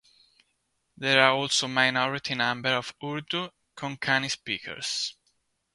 [0.97, 5.13] There are also minority number of Urdu, Konkani speakers.